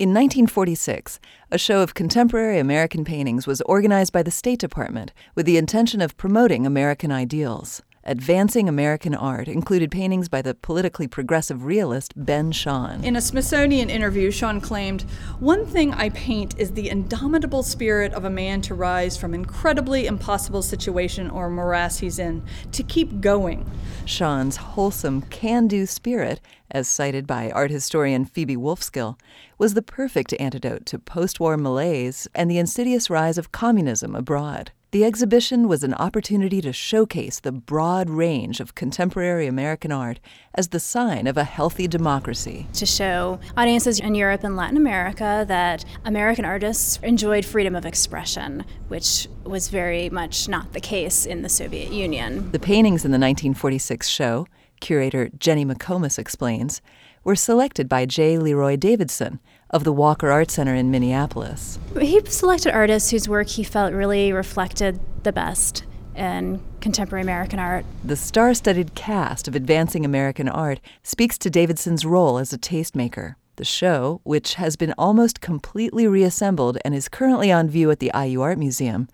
In 0.00 0.14
1946, 0.14 1.20
a 1.50 1.58
show 1.58 1.82
of 1.82 1.92
contemporary 1.92 2.58
American 2.58 3.04
paintings 3.04 3.46
was 3.46 3.60
organized 3.66 4.14
by 4.14 4.22
the 4.22 4.30
State 4.30 4.58
Department 4.58 5.12
with 5.34 5.44
the 5.44 5.58
intention 5.58 6.00
of 6.00 6.16
promoting 6.16 6.64
American 6.64 7.12
ideals. 7.12 7.82
Advancing 8.04 8.66
American 8.66 9.14
art 9.14 9.46
included 9.46 9.90
paintings 9.90 10.26
by 10.26 10.40
the 10.40 10.54
politically 10.54 11.06
progressive 11.06 11.64
realist 11.64 12.14
Ben 12.16 12.50
Shahn. 12.50 13.04
In 13.04 13.14
a 13.14 13.20
Smithsonian 13.20 13.90
interview, 13.90 14.30
Shahn 14.30 14.62
claimed, 14.62 15.02
One 15.38 15.66
thing 15.66 15.92
I 15.92 16.08
paint 16.08 16.58
is 16.58 16.72
the 16.72 16.88
indomitable 16.88 17.62
spirit 17.62 18.14
of 18.14 18.24
a 18.24 18.30
man 18.30 18.62
to 18.62 18.74
rise 18.74 19.18
from 19.18 19.34
incredibly 19.34 20.06
impossible 20.06 20.62
situation 20.62 21.28
or 21.28 21.50
morass 21.50 21.98
he's 21.98 22.18
in, 22.18 22.42
to 22.72 22.82
keep 22.82 23.20
going. 23.20 23.70
Shahn's 24.06 24.56
wholesome, 24.56 25.20
can 25.22 25.68
do 25.68 25.84
spirit, 25.84 26.40
as 26.70 26.88
cited 26.88 27.26
by 27.26 27.50
art 27.50 27.70
historian 27.70 28.24
Phoebe 28.24 28.56
Wolfskill, 28.56 29.18
was 29.58 29.74
the 29.74 29.82
perfect 29.82 30.32
antidote 30.40 30.86
to 30.86 30.98
post 30.98 31.38
war 31.38 31.58
malaise 31.58 32.26
and 32.34 32.50
the 32.50 32.58
insidious 32.58 33.10
rise 33.10 33.36
of 33.36 33.52
communism 33.52 34.16
abroad. 34.16 34.72
The 34.92 35.04
exhibition 35.04 35.68
was 35.68 35.84
an 35.84 35.94
opportunity 35.94 36.60
to 36.62 36.72
showcase 36.72 37.38
the 37.38 37.52
broad 37.52 38.10
range 38.10 38.58
of 38.58 38.74
contemporary 38.74 39.46
American 39.46 39.92
art 39.92 40.18
as 40.52 40.70
the 40.70 40.80
sign 40.80 41.28
of 41.28 41.36
a 41.36 41.44
healthy 41.44 41.86
democracy. 41.86 42.66
To 42.72 42.84
show 42.84 43.38
audiences 43.56 44.00
in 44.00 44.16
Europe 44.16 44.42
and 44.42 44.56
Latin 44.56 44.76
America 44.76 45.44
that 45.46 45.84
American 46.04 46.44
artists 46.44 46.98
enjoyed 47.04 47.44
freedom 47.44 47.76
of 47.76 47.86
expression, 47.86 48.64
which 48.88 49.28
was 49.44 49.68
very 49.68 50.10
much 50.10 50.48
not 50.48 50.72
the 50.72 50.80
case 50.80 51.24
in 51.24 51.42
the 51.42 51.48
Soviet 51.48 51.92
Union. 51.92 52.50
The 52.50 52.58
paintings 52.58 53.04
in 53.04 53.12
the 53.12 53.18
1946 53.18 54.08
show, 54.08 54.48
curator 54.80 55.30
Jenny 55.38 55.64
McComas 55.64 56.18
explains, 56.18 56.82
were 57.22 57.36
selected 57.36 57.88
by 57.88 58.06
J. 58.06 58.38
Leroy 58.38 58.74
Davidson 58.74 59.38
of 59.70 59.84
the 59.84 59.92
Walker 59.92 60.30
Art 60.30 60.50
Center 60.50 60.74
in 60.74 60.90
Minneapolis. 60.90 61.78
He 62.00 62.20
selected 62.26 62.72
artists 62.74 63.10
whose 63.10 63.28
work 63.28 63.48
he 63.48 63.64
felt 63.64 63.92
really 63.92 64.32
reflected 64.32 65.00
the 65.22 65.32
best 65.32 65.84
in 66.14 66.60
contemporary 66.80 67.22
American 67.22 67.58
art. 67.58 67.84
The 68.04 68.16
star 68.16 68.52
studded 68.54 68.94
cast 68.94 69.48
of 69.48 69.54
Advancing 69.54 70.04
American 70.04 70.48
Art 70.48 70.80
speaks 71.02 71.38
to 71.38 71.50
Davidson's 71.50 72.04
role 72.04 72.38
as 72.38 72.52
a 72.52 72.58
tastemaker. 72.58 73.36
The 73.56 73.64
show, 73.64 74.20
which 74.24 74.54
has 74.54 74.76
been 74.76 74.94
almost 74.96 75.40
completely 75.40 76.06
reassembled 76.06 76.78
and 76.84 76.94
is 76.94 77.08
currently 77.08 77.52
on 77.52 77.68
view 77.68 77.90
at 77.90 78.00
the 78.00 78.10
IU 78.14 78.40
Art 78.40 78.58
Museum, 78.58 79.08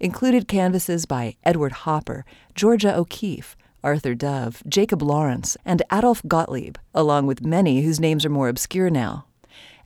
included 0.00 0.48
canvases 0.48 1.04
by 1.06 1.36
Edward 1.44 1.72
Hopper, 1.72 2.24
Georgia 2.54 2.96
O'Keeffe, 2.96 3.56
Arthur 3.82 4.14
Dove, 4.14 4.62
Jacob 4.68 5.02
Lawrence, 5.02 5.56
and 5.64 5.82
Adolf 5.92 6.22
Gottlieb, 6.26 6.76
along 6.94 7.26
with 7.26 7.44
many 7.44 7.82
whose 7.82 8.00
names 8.00 8.24
are 8.24 8.30
more 8.30 8.48
obscure 8.48 8.90
now. 8.90 9.27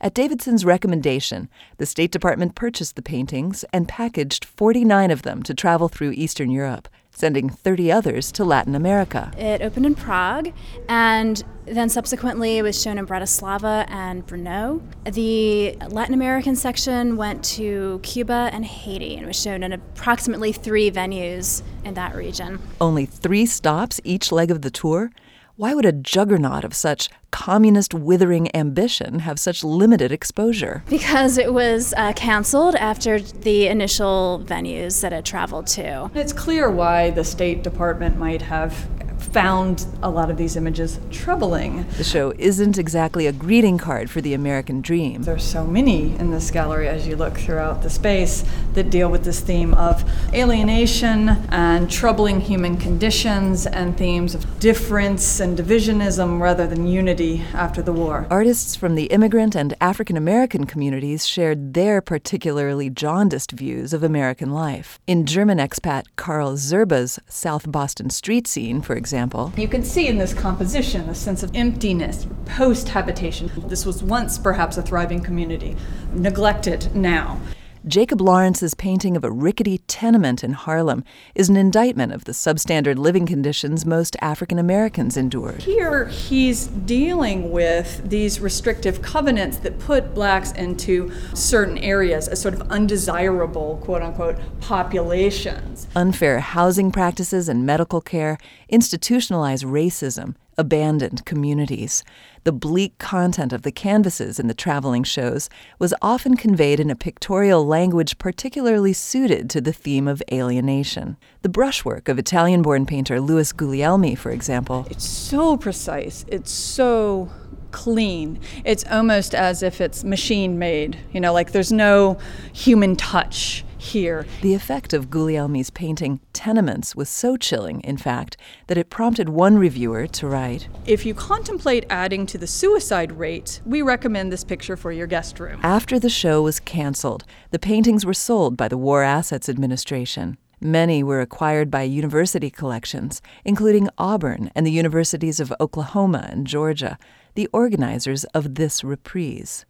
At 0.01 0.13
Davidson's 0.13 0.65
recommendation, 0.65 1.47
the 1.77 1.85
State 1.85 2.11
Department 2.11 2.55
purchased 2.55 2.97
the 2.97 3.01
paintings 3.01 3.63
and 3.71 3.87
packaged 3.87 4.43
49 4.43 5.11
of 5.11 5.21
them 5.21 5.41
to 5.43 5.53
travel 5.53 5.87
through 5.87 6.11
Eastern 6.11 6.51
Europe, 6.51 6.89
sending 7.11 7.49
30 7.49 7.89
others 7.89 8.29
to 8.33 8.43
Latin 8.43 8.75
America. 8.75 9.31
It 9.37 9.61
opened 9.61 9.85
in 9.85 9.95
Prague 9.95 10.51
and 10.89 11.41
then 11.65 11.87
subsequently 11.87 12.57
it 12.57 12.63
was 12.63 12.81
shown 12.81 12.97
in 12.97 13.07
Bratislava 13.07 13.85
and 13.89 14.27
Brno. 14.27 14.81
The 15.09 15.77
Latin 15.87 16.13
American 16.13 16.57
section 16.57 17.15
went 17.15 17.43
to 17.45 18.01
Cuba 18.03 18.49
and 18.51 18.65
Haiti 18.65 19.15
and 19.15 19.25
was 19.25 19.41
shown 19.41 19.63
in 19.63 19.71
approximately 19.71 20.51
three 20.51 20.91
venues 20.91 21.63
in 21.85 21.93
that 21.93 22.15
region. 22.15 22.59
Only 22.81 23.05
three 23.05 23.45
stops 23.45 24.01
each 24.03 24.31
leg 24.31 24.51
of 24.51 24.63
the 24.63 24.71
tour? 24.71 25.11
Why 25.55 25.75
would 25.75 25.85
a 25.85 25.91
juggernaut 25.91 26.63
of 26.63 26.73
such 26.73 27.11
communist 27.29 27.93
withering 27.93 28.53
ambition 28.55 29.19
have 29.19 29.39
such 29.39 29.63
limited 29.63 30.11
exposure? 30.11 30.83
Because 30.89 31.37
it 31.37 31.53
was 31.53 31.93
uh, 31.95 32.13
canceled 32.13 32.73
after 32.73 33.19
the 33.19 33.67
initial 33.67 34.43
venues 34.47 35.01
that 35.01 35.13
it 35.13 35.25
traveled 35.25 35.67
to. 35.67 36.09
It's 36.15 36.33
clear 36.33 36.71
why 36.71 37.11
the 37.11 37.23
State 37.23 37.61
Department 37.61 38.17
might 38.17 38.41
have 38.41 38.92
found 39.23 39.85
a 40.01 40.09
lot 40.09 40.29
of 40.29 40.37
these 40.37 40.55
images 40.55 40.99
troubling. 41.11 41.85
The 41.97 42.03
show 42.03 42.33
isn't 42.37 42.77
exactly 42.77 43.27
a 43.27 43.31
greeting 43.31 43.77
card 43.77 44.09
for 44.09 44.21
the 44.21 44.33
American 44.33 44.81
dream. 44.81 45.23
There's 45.23 45.43
so 45.43 45.65
many 45.65 46.15
in 46.15 46.31
this 46.31 46.51
gallery 46.51 46.87
as 46.87 47.07
you 47.07 47.15
look 47.15 47.37
throughout 47.37 47.81
the 47.81 47.89
space 47.89 48.43
that 48.73 48.89
deal 48.89 49.09
with 49.09 49.23
this 49.23 49.39
theme 49.39 49.73
of 49.73 50.03
alienation 50.33 51.29
and 51.49 51.89
troubling 51.89 52.41
human 52.41 52.77
conditions 52.77 53.65
and 53.65 53.97
themes 53.97 54.35
of 54.35 54.59
difference 54.59 55.39
and 55.39 55.57
divisionism 55.57 56.39
rather 56.39 56.67
than 56.67 56.87
unity 56.87 57.43
after 57.53 57.81
the 57.81 57.93
war. 57.93 58.27
Artists 58.29 58.75
from 58.75 58.95
the 58.95 59.05
immigrant 59.05 59.55
and 59.55 59.73
African 59.79 60.17
American 60.17 60.65
communities 60.65 61.25
shared 61.27 61.73
their 61.73 62.01
particularly 62.01 62.89
jaundiced 62.89 63.51
views 63.51 63.93
of 63.93 64.03
American 64.03 64.51
life. 64.51 64.99
In 65.07 65.25
German 65.25 65.57
expat 65.57 66.05
Karl 66.15 66.55
Zerbe's 66.57 67.19
South 67.27 67.71
Boston 67.71 68.09
street 68.09 68.47
scene, 68.47 68.81
for 68.81 68.95
example, 69.13 69.53
you 69.55 69.67
can 69.67 69.83
see 69.83 70.07
in 70.07 70.17
this 70.17 70.33
composition 70.33 71.07
a 71.07 71.13
sense 71.13 71.43
of 71.43 71.51
emptiness, 71.53 72.25
post 72.45 72.89
habitation. 72.89 73.51
This 73.67 73.85
was 73.85 74.01
once 74.01 74.39
perhaps 74.39 74.75
a 74.77 74.81
thriving 74.81 75.21
community, 75.21 75.77
neglected 76.13 76.95
now. 76.95 77.39
Jacob 77.85 78.21
Lawrence's 78.21 78.73
painting 78.73 79.17
of 79.17 79.25
a 79.25 79.31
rickety 79.31 79.79
tenement 79.79 80.41
in 80.41 80.53
Harlem 80.53 81.03
is 81.35 81.49
an 81.49 81.57
indictment 81.57 82.13
of 82.13 82.23
the 82.23 82.31
substandard 82.31 82.95
living 82.95 83.25
conditions 83.25 83.85
most 83.85 84.15
African 84.21 84.57
Americans 84.57 85.17
endured. 85.17 85.61
Here, 85.63 86.07
he's 86.07 86.67
dealing 86.67 87.51
with 87.51 88.09
these 88.09 88.39
restrictive 88.39 89.01
covenants 89.01 89.57
that 89.57 89.79
put 89.79 90.15
blacks 90.15 90.53
into 90.53 91.11
certain 91.33 91.77
areas 91.77 92.29
as 92.29 92.41
sort 92.41 92.53
of 92.53 92.61
undesirable, 92.71 93.81
quote 93.83 94.01
unquote, 94.01 94.37
populations. 94.61 95.85
Unfair 95.93 96.39
housing 96.39 96.89
practices 96.89 97.49
and 97.49 97.65
medical 97.65 97.99
care 97.99 98.37
institutionalize 98.71 99.65
racism, 99.65 100.35
abandoned 100.57 101.25
communities. 101.25 102.03
The 102.43 102.51
bleak 102.51 102.97
content 102.97 103.53
of 103.53 103.61
the 103.61 103.71
canvases 103.71 104.39
in 104.39 104.47
the 104.47 104.53
traveling 104.53 105.03
shows 105.03 105.49
was 105.79 105.93
often 106.01 106.35
conveyed 106.35 106.79
in 106.79 106.89
a 106.89 106.95
pictorial 106.95 107.65
language 107.65 108.17
particularly 108.17 108.93
suited 108.93 109.49
to 109.51 109.61
the 109.61 109.73
theme 109.73 110.07
of 110.07 110.21
alienation. 110.31 111.17
The 111.41 111.49
brushwork 111.49 112.09
of 112.09 112.19
Italian 112.19 112.61
born 112.61 112.85
painter 112.85 113.21
Louis 113.21 113.51
Guglielmi, 113.53 114.17
for 114.17 114.31
example, 114.31 114.85
It's 114.89 115.07
so 115.07 115.57
precise, 115.57 116.25
it's 116.27 116.51
so 116.51 117.29
clean. 117.71 118.39
It's 118.63 118.85
almost 118.89 119.35
as 119.35 119.63
if 119.63 119.81
it's 119.81 120.03
machine 120.03 120.59
made, 120.59 120.97
you 121.11 121.19
know, 121.19 121.33
like 121.33 121.51
there's 121.51 121.71
no 121.71 122.17
human 122.53 122.95
touch 122.95 123.65
here. 123.83 124.25
The 124.41 124.53
effect 124.53 124.93
of 124.93 125.09
Guglielmi's 125.09 125.69
painting 125.69 126.19
Tenements 126.31 126.95
was 126.95 127.09
so 127.09 127.37
chilling, 127.37 127.81
in 127.81 127.97
fact, 127.97 128.37
that 128.67 128.77
it 128.77 128.89
prompted 128.89 129.29
one 129.29 129.57
reviewer 129.57 130.07
to 130.07 130.27
write 130.27 130.67
If 130.85 131.05
you 131.05 131.13
contemplate 131.13 131.85
adding 131.89 132.25
to 132.27 132.37
the 132.37 132.47
suicide 132.47 133.11
rate, 133.11 133.61
we 133.65 133.81
recommend 133.81 134.31
this 134.31 134.43
picture 134.43 134.77
for 134.77 134.91
your 134.91 135.07
guest 135.07 135.39
room. 135.39 135.59
After 135.63 135.99
the 135.99 136.09
show 136.09 136.41
was 136.41 136.59
canceled, 136.59 137.25
the 137.51 137.59
paintings 137.59 138.05
were 138.05 138.13
sold 138.13 138.57
by 138.57 138.67
the 138.67 138.77
War 138.77 139.03
Assets 139.03 139.49
Administration. 139.49 140.37
Many 140.59 141.03
were 141.03 141.19
acquired 141.19 141.69
by 141.69 141.81
university 141.81 142.49
collections, 142.49 143.21
including 143.43 143.89
Auburn 143.97 144.49
and 144.55 144.65
the 144.65 144.71
universities 144.71 145.41
of 145.41 145.53
Oklahoma 145.59 146.29
and 146.31 146.47
Georgia, 146.47 146.97
the 147.35 147.49
organizers 147.51 148.23
of 148.33 148.55
this 148.55 148.81
reprise. 148.81 149.65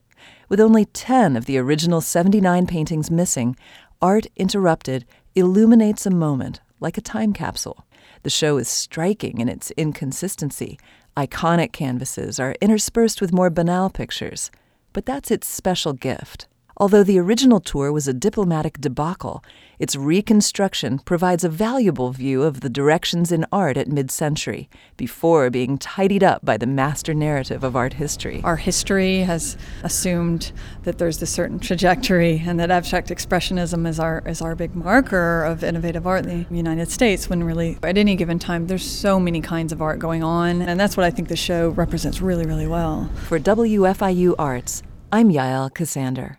With 0.50 0.59
only 0.59 0.85
10 0.85 1.35
of 1.35 1.45
the 1.45 1.57
original 1.57 2.00
79 2.00 2.68
paintings 2.68 3.09
missing, 3.09 3.57
Art 4.03 4.28
Interrupted 4.36 5.06
illuminates 5.34 6.06
a 6.06 6.09
moment 6.09 6.59
like 6.81 6.97
a 6.97 7.02
time 7.02 7.31
capsule. 7.31 7.86
The 8.24 8.30
show 8.30 8.58
is 8.58 8.68
striking 8.68 9.40
in 9.40 9.47
its 9.47 9.72
inconsistency. 9.78 10.78
Iconic 11.16 11.72
canvases 11.72 12.38
are 12.38 12.58
interspersed 12.59 13.22
with 13.22 13.31
more 13.31 13.50
banal 13.50 13.90
pictures, 13.90 14.52
but 14.92 15.06
that's 15.06 15.31
its 15.31 15.47
special 15.47 15.94
gift. 15.94 16.48
Although 16.78 17.04
the 17.04 17.20
original 17.20 17.60
tour 17.60 17.92
was 17.92 18.08
a 18.08 18.14
diplomatic 18.14 18.81
debacle, 18.81 19.44
its 19.78 19.96
reconstruction 19.96 20.98
provides 21.00 21.44
a 21.44 21.50
valuable 21.50 22.12
view 22.12 22.42
of 22.42 22.62
the 22.62 22.70
directions 22.70 23.31
in 23.31 23.46
art 23.52 23.78
at 23.78 23.88
mid 23.88 24.10
century, 24.10 24.70
before 24.98 25.52
being 25.52 25.78
tidied 25.78 26.24
up 26.24 26.44
by 26.44 26.58
the 26.58 26.66
master 26.66 27.14
narrative 27.14 27.64
of 27.64 27.75
art 27.75 27.94
history. 27.94 28.42
Our 28.44 28.56
history 28.56 29.20
has 29.20 29.56
assumed 29.84 30.52
that 30.81 30.98
there's 30.98 31.22
a 31.22 31.28
certain 31.28 31.60
trajectory 31.60 32.42
and 32.44 32.60
that 32.60 32.72
abstract 32.72 33.10
expressionism 33.10 33.88
is 33.88 34.00
our 34.00 34.24
is 34.26 34.42
our 34.42 34.56
big 34.56 34.76
marker 34.76 35.44
of 35.44 35.64
innovative 35.64 36.08
art 36.08 36.26
in 36.26 36.46
the 36.50 36.56
United 36.56 36.90
States 36.90 37.30
when 37.30 37.44
really 37.44 37.78
at 37.84 37.98
any 37.98 38.16
given 38.16 38.40
time 38.40 38.66
there's 38.66 38.86
so 38.86 39.19
many 39.19 39.42
kinds 39.42 39.72
of 39.72 39.81
art 39.81 40.00
going 40.00 40.24
on 40.24 40.62
and 40.62 40.80
that's 40.80 40.98
what 40.98 41.06
I 41.06 41.12
think 41.12 41.28
the 41.28 41.36
show 41.36 41.69
represents 41.69 42.19
really 42.19 42.46
really 42.46 42.68
well. 42.68 43.12
For 43.28 43.40
WFIU 43.40 44.36
Arts, 44.40 44.81
I'm 45.12 45.30
Yael 45.30 45.72
Ksander. 45.72 46.38